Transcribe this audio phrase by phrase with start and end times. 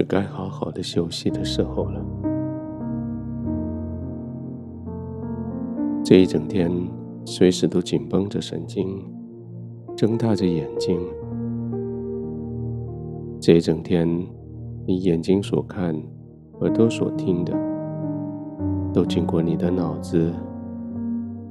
[0.00, 2.02] 是该好好的休息的时候了。
[6.02, 6.72] 这一整天，
[7.26, 8.88] 随时都紧绷着神经，
[9.94, 10.98] 睁大着眼睛。
[13.38, 14.08] 这一整天，
[14.86, 15.94] 你眼睛所看、
[16.60, 17.52] 耳朵所听的，
[18.94, 20.32] 都经过你的脑子，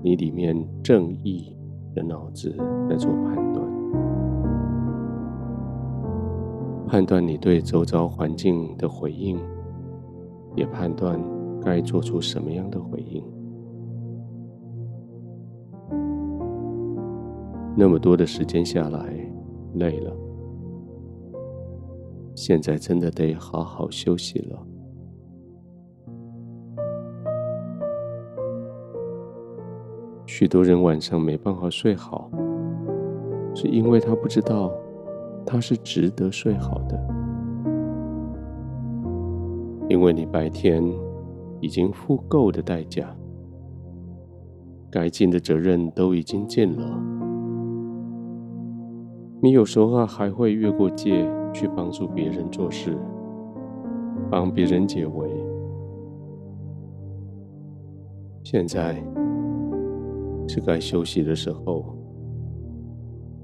[0.01, 1.55] 你里面正义
[1.93, 2.51] 的脑子
[2.89, 3.63] 在做判断，
[6.89, 9.39] 判断你对周遭环境的回应，
[10.55, 11.21] 也判断
[11.61, 13.23] 该做出什么样的回应。
[17.77, 19.13] 那么多的时间下来，
[19.75, 20.11] 累了，
[22.33, 24.59] 现在真的得好好休息了。
[30.25, 32.31] 许多人晚上没办法睡好，
[33.53, 34.73] 是因为他不知道
[35.51, 36.95] 他是值得睡好的，
[39.89, 40.83] 因为你白天
[41.59, 43.15] 已经付够的代价，
[44.91, 47.03] 该尽的责任都已经尽了。
[49.41, 52.95] 你有时候还会越过界去帮助别人做事，
[54.29, 55.27] 帮别人解围。
[58.43, 59.03] 现在
[60.47, 61.95] 是该休息的时候，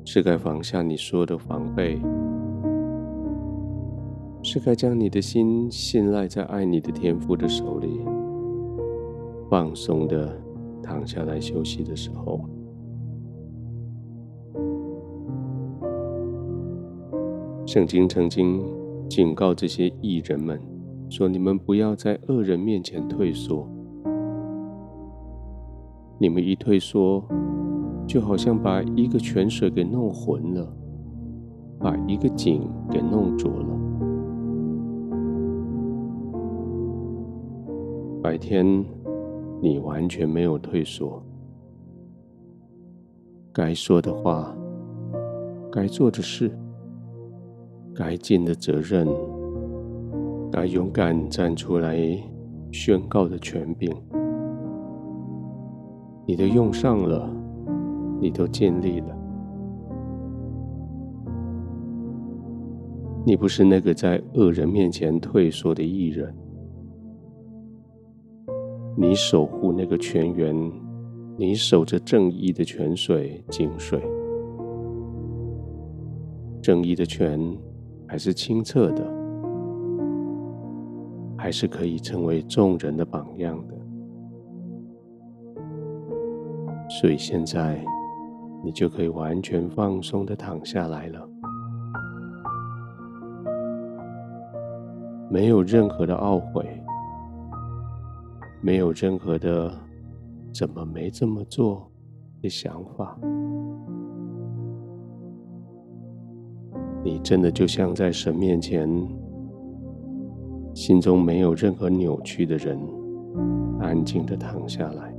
[0.08, 2.00] 是该放下你所有的防备，
[4.44, 8.00] 是该将你的心信赖在爱你的天父的手里，
[9.50, 10.40] 放松的
[10.84, 12.40] 躺下来休息的时候。
[17.66, 18.64] 圣经曾经
[19.10, 20.62] 警告这些义人们
[21.10, 23.68] 说：“你们不要在恶人面前退缩，
[26.20, 27.24] 你们一退缩，
[28.08, 30.68] 就好像把一个泉水给弄浑了，
[31.80, 33.68] 把一个井给弄浊了。
[38.22, 38.86] 白天
[39.62, 41.22] 你完全没有退缩，
[43.52, 44.56] 该说的话，
[45.72, 46.52] 该做的事。”
[47.98, 49.08] 该尽的责任，
[50.52, 51.98] 该勇敢站出来
[52.70, 53.90] 宣告的权柄，
[56.26, 57.34] 你都用上了，
[58.26, 59.16] 你都尽力了。
[63.24, 66.34] 你不是那个在恶人面前退缩的艺人，
[68.98, 70.56] 你守护那个泉源，
[71.38, 74.02] 你守着正义的泉水井水，
[76.64, 77.40] 正义的泉。
[78.08, 79.04] 还是清澈的，
[81.36, 83.76] 还是可以成为众人的榜样的。
[86.88, 87.84] 所以现在，
[88.66, 91.30] 你就可以完全放松的躺下来了，
[95.30, 96.68] 没有任何的懊悔，
[98.62, 99.72] 没有任何的
[100.52, 101.88] 怎么没这么做
[102.42, 103.16] 的想法。
[107.04, 108.90] 你真的就像在神面前，
[110.74, 112.80] 心中没有任何扭曲的人，
[113.80, 115.15] 安静的躺下来。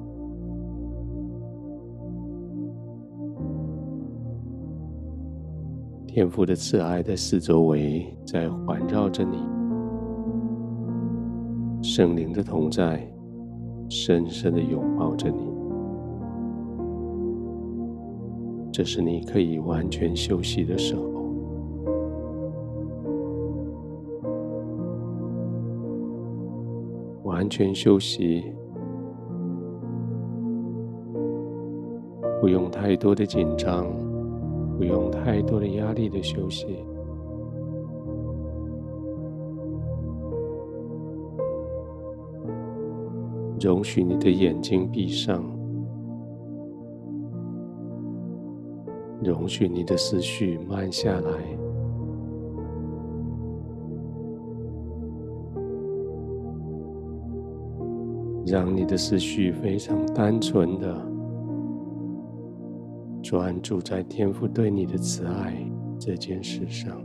[6.16, 9.36] 天父的慈爱在四周围在环绕着你，
[11.82, 13.06] 圣灵的同在
[13.90, 15.46] 深深的拥抱着你，
[18.72, 21.02] 这是你可以完全休息的时候。
[27.24, 28.42] 完全休息，
[32.40, 33.86] 不用太多的紧张，
[34.76, 36.66] 不用太多的压力的休息。
[43.58, 45.42] 容许你的眼睛闭上，
[49.24, 51.30] 容许你的思绪慢下来。
[58.46, 61.15] 让你的思绪非常单纯的
[63.28, 65.52] 专注在天父对你的慈爱
[65.98, 66.96] 这件事上，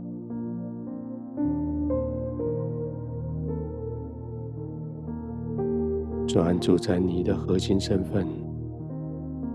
[6.28, 8.24] 专注在你的核心身份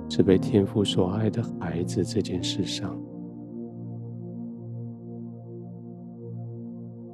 [0.10, 2.94] 是被天父所爱的孩子这件事上，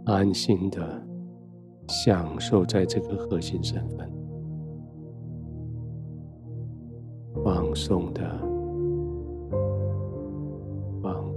[0.05, 0.99] 安心的
[1.89, 4.11] 享受在这个核心身份。
[7.43, 8.52] 放松的，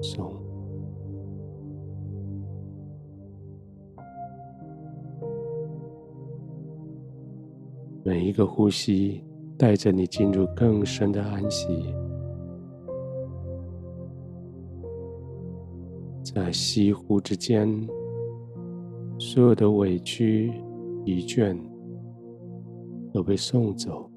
[0.06, 0.32] 松。
[8.04, 9.24] 每一个呼吸
[9.58, 11.92] 带着你进入更深的安息，
[16.22, 17.68] 在吸呼之间，
[19.18, 20.52] 所有的委屈、
[21.04, 21.58] 疲倦
[23.12, 24.08] 都被送走。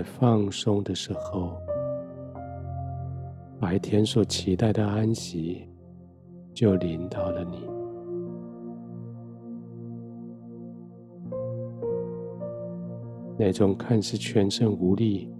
[0.00, 1.52] 在放松的时候，
[3.60, 5.68] 白天所期待的安息
[6.54, 7.68] 就临到了你。
[13.38, 15.30] 那种看似全身无力，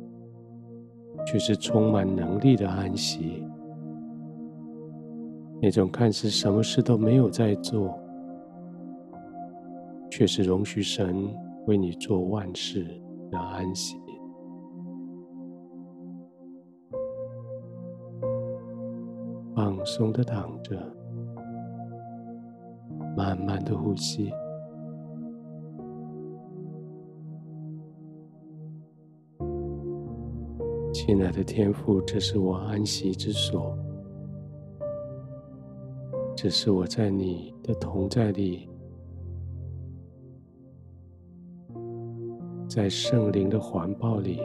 [1.24, 3.42] 却是充满能力的安息；
[5.58, 7.98] 那种看似什么事都没有在做，
[10.10, 11.34] 却是容许神
[11.66, 12.86] 为你做万事
[13.30, 13.98] 的安息。
[19.80, 20.78] 放松的躺着，
[23.16, 24.30] 慢慢的呼吸。
[30.92, 33.74] 亲爱的天父，这是我安息之所，
[36.36, 38.68] 这是我在你的同在里，
[42.68, 44.42] 在圣灵的环抱里，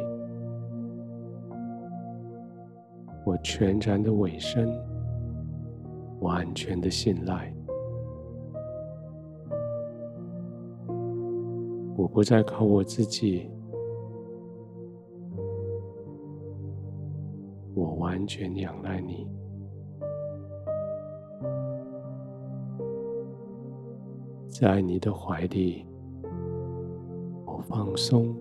[3.26, 4.74] 我全然的委身。
[6.26, 7.54] 完全的信赖，
[11.96, 13.48] 我不再靠我自己，
[17.76, 19.28] 我完全仰赖你，
[24.50, 25.86] 在你的怀里，
[27.46, 28.36] 我放松，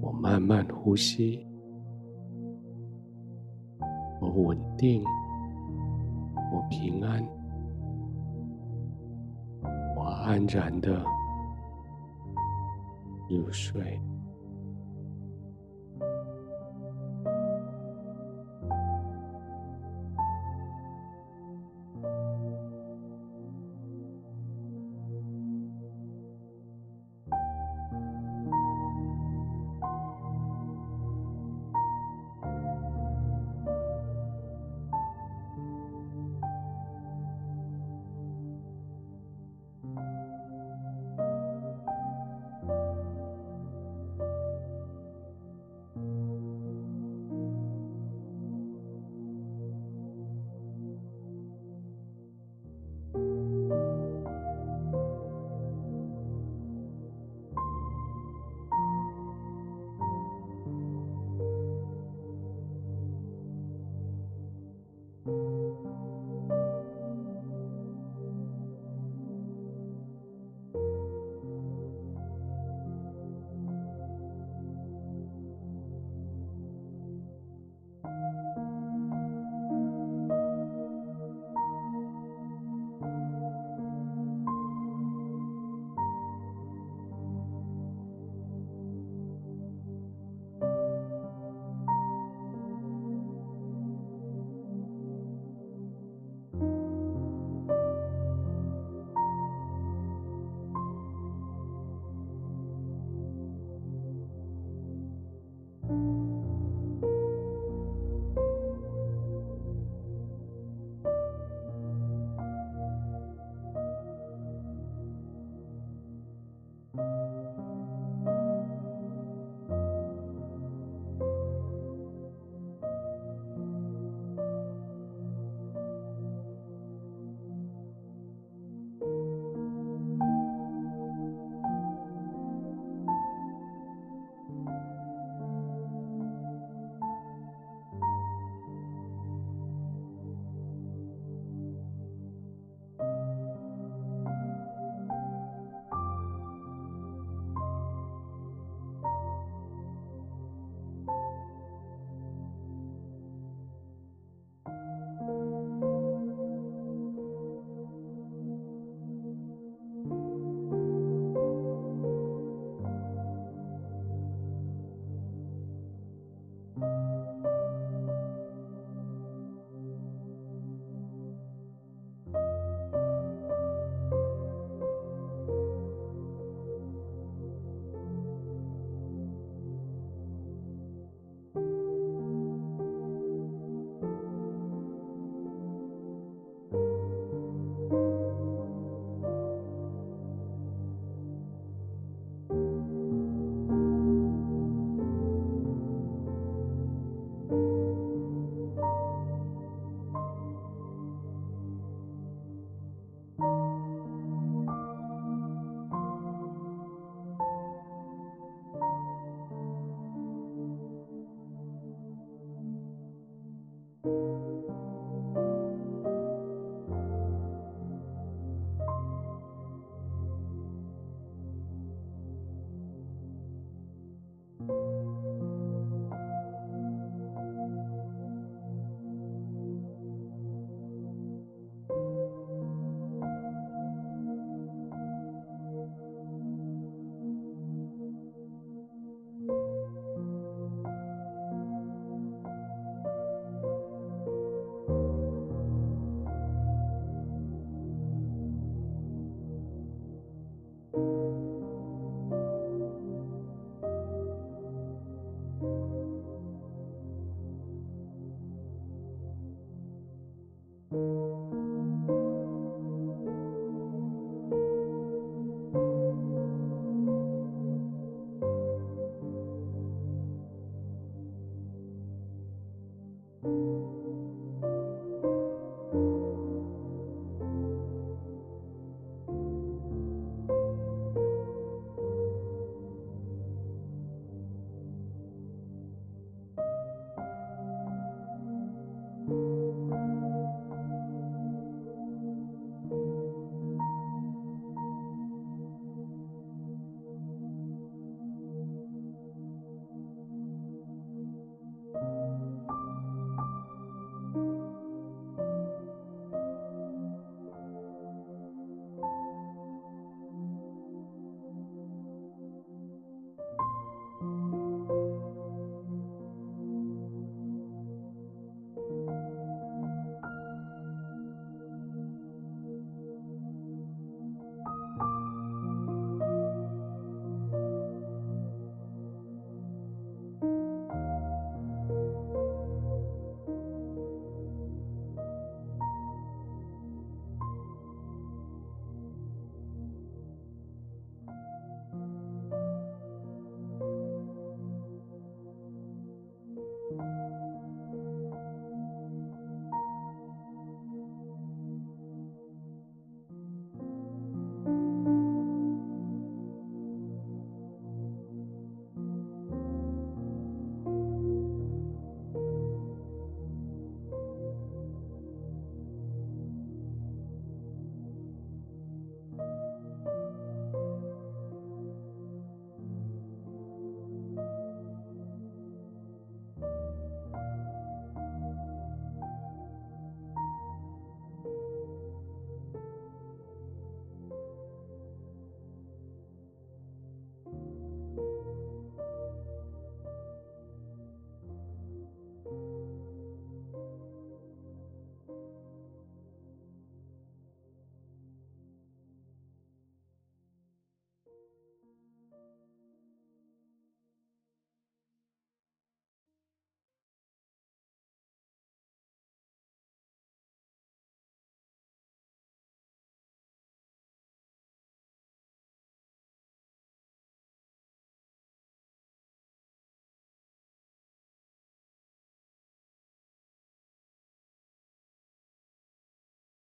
[0.00, 1.44] 我慢慢呼吸，
[4.20, 5.02] 我稳定。
[6.52, 7.24] 我平安，
[9.96, 11.02] 我安然的
[13.28, 14.00] 入睡。